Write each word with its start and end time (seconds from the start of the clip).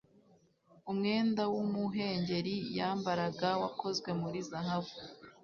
Umwenda 0.91 1.41
wumuhengeri 1.53 2.55
yambaraga 2.77 3.49
wakozwe 3.61 4.09
muri 4.21 4.39
zahabu 4.49 4.93